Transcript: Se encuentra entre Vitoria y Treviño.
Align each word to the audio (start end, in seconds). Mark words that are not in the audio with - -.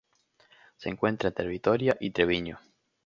Se 0.77 0.89
encuentra 0.89 1.29
entre 1.29 1.45
Vitoria 1.47 1.95
y 1.99 2.09
Treviño. 2.09 2.57